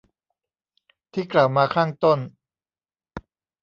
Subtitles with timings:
[1.13, 2.19] ที่กล่าวมาข้างต้น